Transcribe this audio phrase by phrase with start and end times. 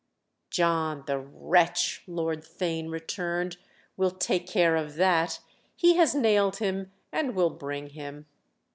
[0.49, 5.41] "John—the wretch!" Lord Theign returned—"will take care of that:
[5.75, 8.25] he has nailed him and will bring him."